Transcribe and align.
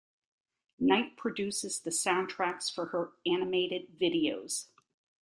Knight 0.79 1.15
produces 1.15 1.79
the 1.81 1.91
soundtracks 1.91 2.73
for 2.73 2.87
her 2.87 3.11
animated 3.27 3.99
videos. 3.99 4.65